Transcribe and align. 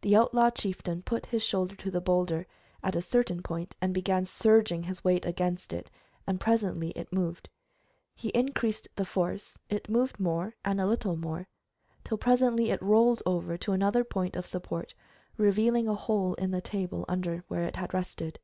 The 0.00 0.16
outlaw 0.16 0.50
chieftain 0.50 1.02
put 1.02 1.26
his 1.26 1.40
shoulder 1.40 1.76
to 1.76 1.88
the 1.88 2.00
boulder, 2.00 2.48
at 2.82 2.96
a 2.96 3.00
certain 3.00 3.40
point, 3.40 3.76
and 3.80 3.94
began 3.94 4.24
surging 4.24 4.82
his 4.82 5.04
weight 5.04 5.24
against 5.24 5.72
it, 5.72 5.92
and 6.26 6.40
presently 6.40 6.90
it 6.96 7.12
moved. 7.12 7.48
He 8.16 8.30
increased 8.30 8.88
the 8.96 9.04
force, 9.04 9.56
it 9.70 9.88
moved 9.88 10.18
more 10.18 10.56
and 10.64 10.80
a 10.80 10.86
little 10.86 11.14
more, 11.14 11.46
till 12.02 12.18
presently 12.18 12.72
it 12.72 12.82
rolled 12.82 13.22
over 13.24 13.56
to 13.58 13.70
another 13.70 14.02
point 14.02 14.34
of 14.34 14.44
support, 14.44 14.92
revealing 15.36 15.86
a 15.86 15.94
hole 15.94 16.34
in 16.34 16.50
the 16.50 16.60
table 16.60 17.04
under 17.06 17.44
where 17.46 17.62
it 17.62 17.76
had 17.76 17.94
rested. 17.94 18.40